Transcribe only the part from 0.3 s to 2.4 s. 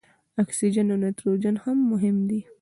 اکسیجن او نایتروجن هم مهم دي.